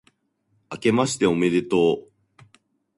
[0.69, 2.41] あけましておめでとう、